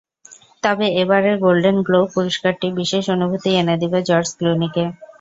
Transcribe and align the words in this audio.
তবে 0.63 0.85
এবারের 1.01 1.35
Golden 1.39 1.77
Globe 1.87 2.07
পুরস্কারটি 2.15 2.67
বিশেষ 2.79 3.03
অনুভূতিই 3.15 3.59
এনে 3.61 3.75
দেবে 3.81 3.99
জর্জ 4.09 4.29
ক্লুনিকে। 4.37 4.83